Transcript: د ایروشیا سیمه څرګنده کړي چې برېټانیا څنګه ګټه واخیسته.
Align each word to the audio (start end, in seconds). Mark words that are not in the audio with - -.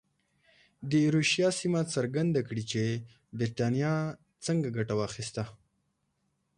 د 0.89 0.91
ایروشیا 1.03 1.47
سیمه 1.59 1.81
څرګنده 1.93 2.41
کړي 2.47 2.63
چې 2.71 2.83
برېټانیا 3.37 3.93
څنګه 4.45 4.67
ګټه 4.77 4.93
واخیسته. 4.97 5.43